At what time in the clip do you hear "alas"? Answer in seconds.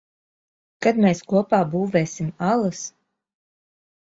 2.49-2.83